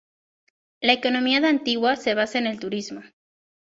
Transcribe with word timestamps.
La 0.79 0.93
economía 0.93 1.41
de 1.41 1.47
Antigua 1.49 1.95
se 1.95 2.15
basa 2.15 2.39
en 2.39 2.47
el 2.47 2.59
turismo. 2.59 3.03